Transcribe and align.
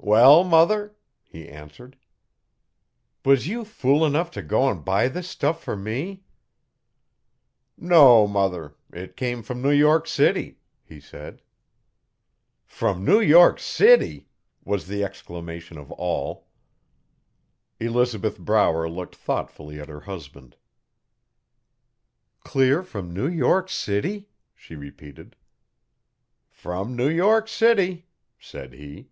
'Well, 0.00 0.42
mother,' 0.44 0.94
he 1.24 1.48
answered. 1.48 1.98
'Was 3.26 3.46
you 3.48 3.64
fool 3.64 4.06
enough 4.06 4.30
t' 4.30 4.40
go'n 4.40 4.80
buy 4.80 5.08
this 5.08 5.28
stuff 5.28 5.62
fer 5.64 5.76
me?' 5.76 6.22
'No, 7.76 8.26
mother 8.28 8.74
it 8.92 9.16
come 9.18 9.42
from 9.42 9.60
New 9.60 9.72
York 9.72 10.06
City,' 10.06 10.60
he 10.84 10.98
said. 11.00 11.42
'From 12.64 13.04
New 13.04 13.20
York 13.20 13.58
City?' 13.58 14.28
was 14.64 14.86
the 14.86 15.02
exclamation 15.04 15.76
of 15.76 15.90
all. 15.92 16.46
Elizabeth 17.80 18.38
Brower 18.38 18.88
looked 18.88 19.16
thoughtfully 19.16 19.78
at 19.80 19.88
her 19.90 20.00
husband. 20.00 20.56
'Clear 22.44 22.82
from 22.84 23.12
New 23.12 23.26
York 23.28 23.68
City?' 23.68 24.28
she 24.54 24.74
repeated. 24.76 25.34
'From 26.50 26.94
New 26.96 27.08
York 27.10 27.46
City,' 27.48 28.06
said 28.38 28.72
he. 28.72 29.10